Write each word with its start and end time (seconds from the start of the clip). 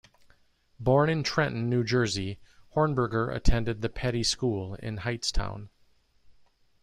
Born 0.79 1.11
in 1.11 1.21
Trenton, 1.21 1.69
New 1.69 1.83
Jersey, 1.83 2.39
Hornberger 2.75 3.29
attended 3.31 3.83
the 3.83 3.89
Peddie 3.89 4.23
School 4.23 4.73
in 4.81 4.97
Hightstown. 4.97 5.69